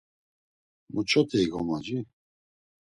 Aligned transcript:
Muç̌ote 0.93 1.37
ikomoci? 1.45 1.97